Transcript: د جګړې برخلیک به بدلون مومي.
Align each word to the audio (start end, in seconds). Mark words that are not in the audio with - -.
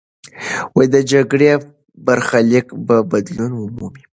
د 0.93 0.95
جګړې 1.11 1.51
برخلیک 2.07 2.67
به 2.87 2.97
بدلون 3.11 3.51
مومي. 3.77 4.03